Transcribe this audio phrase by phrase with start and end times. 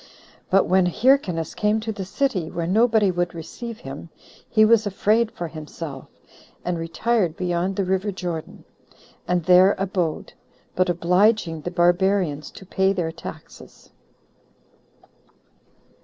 [0.49, 4.09] But when Hyrcanus came to the city, where nobody would receive him,
[4.49, 6.07] he was afraid for himself,
[6.65, 8.65] and retired beyond the river Jordan,
[9.27, 10.33] and there abode,
[10.75, 13.91] but obliging the barbarians to pay their taxes.